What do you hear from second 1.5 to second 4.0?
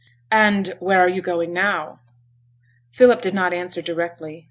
now?' Philip did not answer